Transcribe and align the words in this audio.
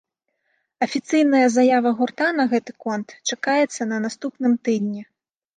Афіцыйная 0.85 1.41
заява 1.57 1.91
гурта 2.01 2.27
на 2.39 2.47
гэты 2.53 2.71
конт 2.87 3.07
чакаецца 3.33 3.81
на 3.93 3.97
наступным 4.07 4.53
тыдні. 4.67 5.01